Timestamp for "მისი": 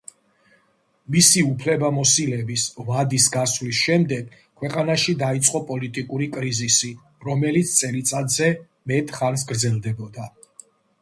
1.15-1.41